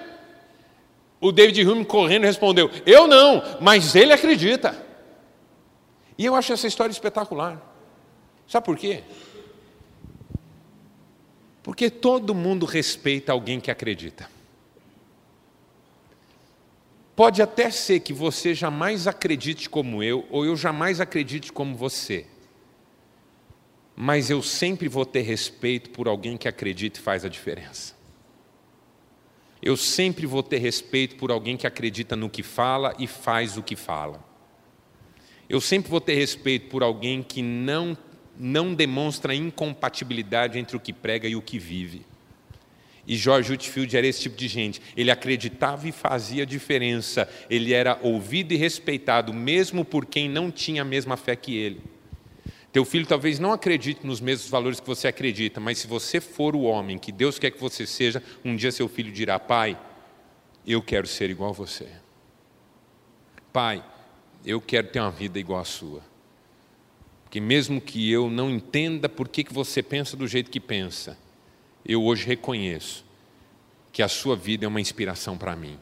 [1.21, 4.85] O David Hume correndo respondeu: Eu não, mas ele acredita.
[6.17, 7.61] E eu acho essa história espetacular.
[8.47, 9.03] Sabe por quê?
[11.63, 14.31] Porque todo mundo respeita alguém que acredita.
[17.17, 22.27] Pode até ser que você jamais acredite como eu, ou eu jamais acredite como você
[23.97, 27.97] mas eu sempre vou ter respeito por alguém que acredita e faz a diferença.
[29.63, 33.63] Eu sempre vou ter respeito por alguém que acredita no que fala e faz o
[33.63, 34.23] que fala.
[35.49, 37.97] Eu sempre vou ter respeito por alguém que não,
[38.39, 42.05] não demonstra incompatibilidade entre o que prega e o que vive.
[43.07, 44.83] E George Whitfield era esse tipo de gente.
[44.97, 47.29] Ele acreditava e fazia diferença.
[47.49, 51.96] Ele era ouvido e respeitado, mesmo por quem não tinha a mesma fé que ele.
[52.77, 56.55] Teu filho talvez não acredite nos mesmos valores que você acredita, mas se você for
[56.55, 59.81] o homem que Deus quer que você seja, um dia seu filho dirá: Pai,
[60.67, 61.89] eu quero ser igual a você.
[63.51, 63.83] Pai,
[64.45, 66.03] eu quero ter uma vida igual à sua.
[67.23, 71.17] Porque mesmo que eu não entenda por que, que você pensa do jeito que pensa,
[71.83, 73.07] eu hoje reconheço
[73.91, 75.79] que a sua vida é uma inspiração para mim.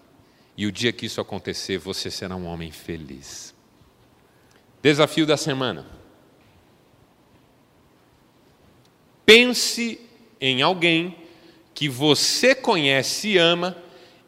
[0.57, 3.53] E o dia que isso acontecer, você será um homem feliz.
[4.81, 6.04] Desafio da semana.
[9.25, 10.01] Pense
[10.41, 11.17] em alguém
[11.75, 13.77] que você conhece e ama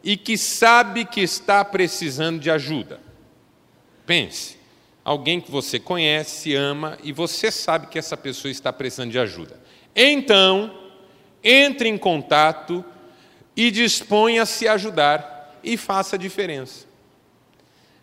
[0.03, 2.99] e que sabe que está precisando de ajuda.
[4.05, 4.57] Pense.
[5.03, 9.59] Alguém que você conhece, ama e você sabe que essa pessoa está precisando de ajuda.
[9.95, 10.77] Então,
[11.43, 12.83] entre em contato
[13.55, 16.85] e disponha a se ajudar e faça a diferença.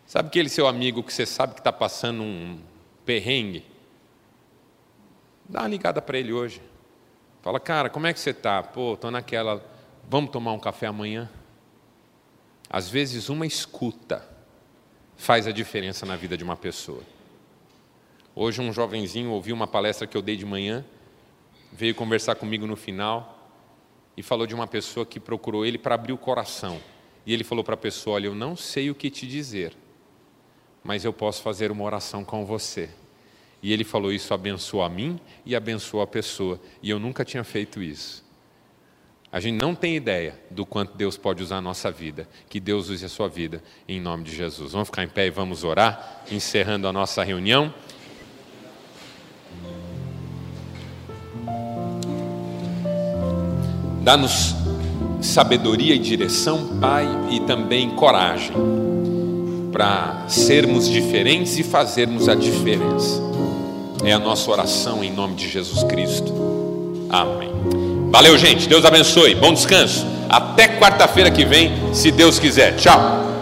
[0.05, 2.59] Sabe aquele seu amigo que você sabe que está passando um
[3.05, 3.65] perrengue?
[5.47, 6.61] Dá uma ligada para ele hoje.
[7.45, 8.63] Fala, cara, como é que você está?
[8.63, 9.63] Pô, estou naquela.
[10.09, 11.29] Vamos tomar um café amanhã?
[12.67, 14.27] Às vezes, uma escuta
[15.15, 17.03] faz a diferença na vida de uma pessoa.
[18.33, 20.83] Hoje, um jovenzinho ouviu uma palestra que eu dei de manhã,
[21.71, 23.47] veio conversar comigo no final
[24.17, 26.81] e falou de uma pessoa que procurou ele para abrir o coração.
[27.27, 29.77] E ele falou para a pessoa: Olha, eu não sei o que te dizer,
[30.83, 32.89] mas eu posso fazer uma oração com você.
[33.61, 36.59] E ele falou: Isso abençoou a mim e abençoou a pessoa.
[36.81, 38.25] E eu nunca tinha feito isso.
[39.31, 42.25] A gente não tem ideia do quanto Deus pode usar a nossa vida.
[42.47, 44.71] Que Deus use a sua vida, em nome de Jesus.
[44.71, 47.73] Vamos ficar em pé e vamos orar, encerrando a nossa reunião.
[54.01, 54.55] Dá-nos
[55.21, 58.55] sabedoria e direção, Pai, e também coragem
[59.71, 63.34] para sermos diferentes e fazermos a diferença.
[64.05, 66.31] É a nossa oração em nome de Jesus Cristo.
[67.09, 67.49] Amém.
[68.11, 68.69] Valeu, gente.
[68.69, 69.33] Deus abençoe.
[69.33, 70.05] Bom descanso.
[70.29, 72.75] Até quarta-feira que vem, se Deus quiser.
[72.75, 73.34] Tchau.